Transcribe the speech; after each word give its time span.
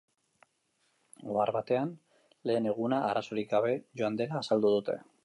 Ohar 1.33 1.51
batean, 1.57 1.93
lehen 2.53 2.71
eguna 2.71 3.03
arazorik 3.11 3.55
gabe 3.55 3.77
joan 4.03 4.19
dela 4.23 4.41
azaldu 4.41 4.73
dute. 4.79 4.99